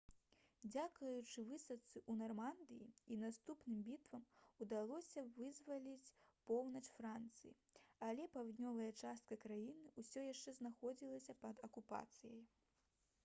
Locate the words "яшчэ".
10.31-10.55